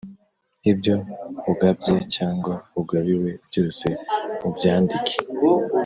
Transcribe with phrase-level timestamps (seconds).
[0.71, 0.95] ibyo
[1.51, 3.87] ugabye cyangwa ugabiwe, byose
[4.47, 5.15] ubyandike.